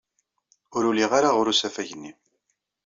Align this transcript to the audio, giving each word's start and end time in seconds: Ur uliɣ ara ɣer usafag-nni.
Ur 0.75 0.83
uliɣ 0.89 1.11
ara 1.17 1.29
ɣer 1.35 1.47
usafag-nni. 1.51 2.13